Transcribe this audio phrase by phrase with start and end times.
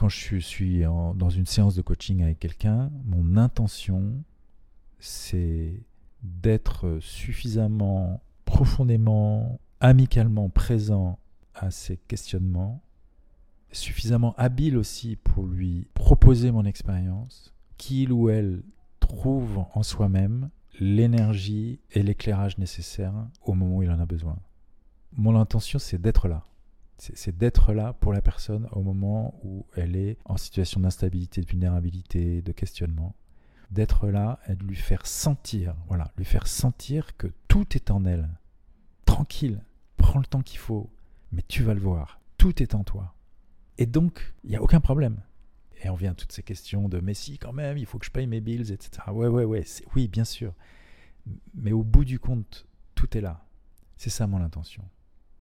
[0.00, 4.24] quand je suis dans une séance de coaching avec quelqu'un, mon intention,
[4.98, 5.82] c'est
[6.22, 11.18] d'être suffisamment profondément, amicalement présent
[11.54, 12.80] à ses questionnements,
[13.72, 18.62] suffisamment habile aussi pour lui proposer mon expérience, qu'il ou elle
[19.00, 20.48] trouve en soi-même
[20.78, 24.38] l'énergie et l'éclairage nécessaires au moment où il en a besoin.
[25.12, 26.42] Mon intention, c'est d'être là.
[27.00, 31.46] C'est d'être là pour la personne au moment où elle est en situation d'instabilité, de
[31.46, 33.14] vulnérabilité, de questionnement.
[33.70, 38.04] D'être là et de lui faire sentir, voilà, lui faire sentir que tout est en
[38.04, 38.28] elle.
[39.06, 39.62] Tranquille,
[39.96, 40.90] prends le temps qu'il faut,
[41.32, 43.14] mais tu vas le voir, tout est en toi.
[43.78, 45.22] Et donc, il n'y a aucun problème.
[45.82, 48.04] Et on vient à toutes ces questions de mais si quand même, il faut que
[48.04, 48.90] je paye mes bills, etc.
[49.10, 49.64] Ouais, ouais, ouais,
[49.94, 50.52] oui, bien sûr.
[51.54, 53.46] Mais au bout du compte, tout est là.
[53.96, 54.82] C'est ça mon intention.